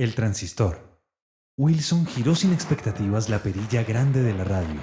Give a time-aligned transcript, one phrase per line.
[0.00, 0.98] El transistor.
[1.58, 4.80] Wilson giró sin expectativas la perilla grande de la radio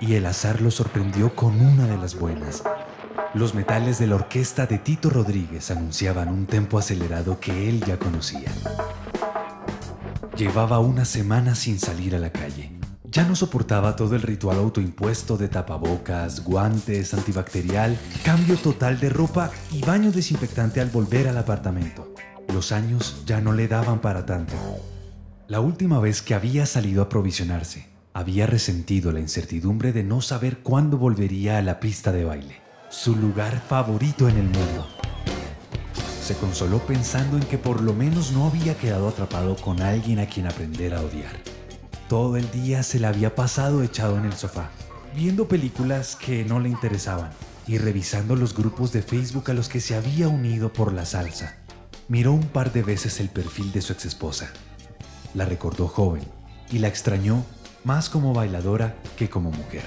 [0.00, 2.62] y el azar lo sorprendió con una de las buenas.
[3.34, 7.98] Los metales de la orquesta de Tito Rodríguez anunciaban un tempo acelerado que él ya
[7.98, 8.50] conocía.
[10.38, 12.72] Llevaba una semana sin salir a la calle.
[13.04, 19.50] Ya no soportaba todo el ritual autoimpuesto de tapabocas, guantes, antibacterial, cambio total de ropa
[19.70, 22.15] y baño desinfectante al volver al apartamento.
[22.52, 24.54] Los años ya no le daban para tanto.
[25.48, 30.58] La última vez que había salido a provisionarse, había resentido la incertidumbre de no saber
[30.58, 34.86] cuándo volvería a la pista de baile, su lugar favorito en el mundo.
[36.22, 40.26] Se consoló pensando en que por lo menos no había quedado atrapado con alguien a
[40.26, 41.36] quien aprender a odiar.
[42.08, 44.70] Todo el día se le había pasado echado en el sofá,
[45.14, 47.30] viendo películas que no le interesaban
[47.66, 51.56] y revisando los grupos de Facebook a los que se había unido por la salsa.
[52.08, 54.52] Miró un par de veces el perfil de su exesposa.
[55.34, 56.22] La recordó joven
[56.70, 57.44] y la extrañó
[57.82, 59.82] más como bailadora que como mujer.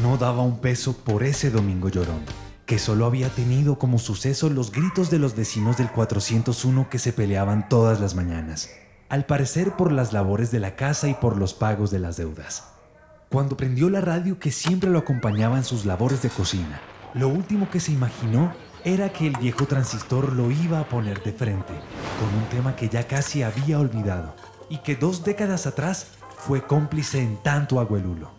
[0.00, 2.22] No daba un peso por ese domingo llorón,
[2.66, 7.12] que solo había tenido como suceso los gritos de los vecinos del 401 que se
[7.12, 8.70] peleaban todas las mañanas,
[9.08, 12.64] al parecer por las labores de la casa y por los pagos de las deudas.
[13.28, 16.80] Cuando prendió la radio que siempre lo acompañaba en sus labores de cocina,
[17.14, 18.52] lo último que se imaginó
[18.84, 21.72] era que el viejo transistor lo iba a poner de frente
[22.18, 24.34] con un tema que ya casi había olvidado
[24.68, 28.30] y que dos décadas atrás fue cómplice en tanto aguelulo.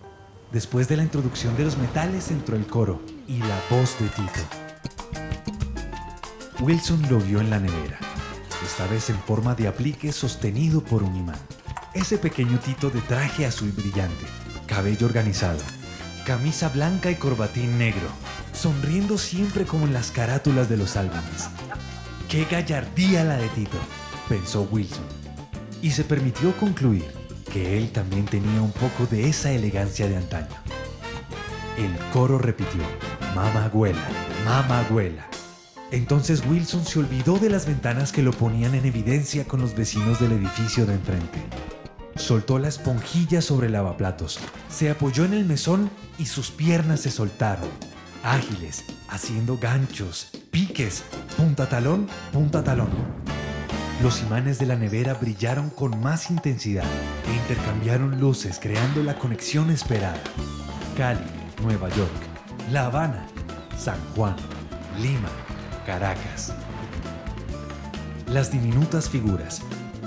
[0.51, 4.41] Después de la introducción de los metales entró el coro y la voz de Tito.
[6.59, 7.97] Wilson lo vio en la nevera,
[8.63, 11.39] esta vez en forma de aplique sostenido por un imán.
[11.93, 14.25] Ese pequeño Tito de traje azul brillante,
[14.67, 15.59] cabello organizado,
[16.25, 18.07] camisa blanca y corbatín negro,
[18.63, 21.49] sonriendo siempre como en las carátulas de los álbumes.
[22.29, 23.77] ¡Qué gallardía la de Tito!
[24.29, 25.03] pensó Wilson,
[25.81, 27.03] y se permitió concluir
[27.51, 30.55] que él también tenía un poco de esa elegancia de antaño.
[31.77, 32.79] El coro repitió,
[33.35, 34.07] Mama abuela,
[34.45, 35.27] Mama abuela.
[35.91, 40.21] Entonces Wilson se olvidó de las ventanas que lo ponían en evidencia con los vecinos
[40.21, 41.43] del edificio de enfrente.
[42.15, 47.11] Soltó la esponjilla sobre el lavaplatos, se apoyó en el mesón y sus piernas se
[47.11, 47.67] soltaron,
[48.23, 51.03] ágiles, haciendo ganchos, piques,
[51.37, 52.89] punta talón, punta talón.
[54.01, 56.85] Los imanes de la nevera brillaron con más intensidad
[57.27, 60.19] e intercambiaron luces creando la conexión esperada.
[60.97, 61.21] Cali,
[61.61, 62.11] Nueva York,
[62.71, 63.27] La Habana,
[63.77, 64.35] San Juan,
[65.01, 65.29] Lima,
[65.85, 66.53] Caracas.
[68.27, 69.61] Las diminutas figuras,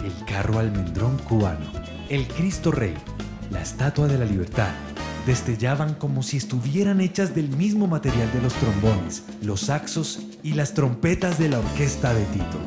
[0.04, 1.70] el carro almendrón cubano,
[2.08, 2.94] el Cristo Rey,
[3.50, 4.72] la Estatua de la Libertad,
[5.26, 10.72] destellaban como si estuvieran hechas del mismo material de los trombones, los saxos y las
[10.72, 12.58] trompetas de la orquesta de Tito.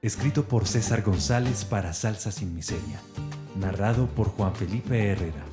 [0.00, 3.00] Escrito por César González para Salsa sin Miseria.
[3.60, 5.44] Narrado por Juan Felipe Herrera.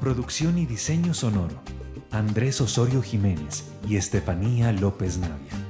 [0.00, 1.62] Producción y diseño sonoro.
[2.10, 5.65] Andrés Osorio Jiménez y Estefanía López Navia.